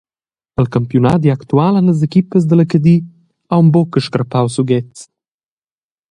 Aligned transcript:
El 0.61 0.67
campiunadi 0.75 1.29
actual 1.33 1.73
han 1.79 1.89
las 1.91 2.01
equipas 2.07 2.45
dalla 2.51 2.65
Cadi 2.71 2.95
aunc 3.55 3.67
buca 3.75 3.99
scarpau 4.07 4.47
sughets. 4.55 4.99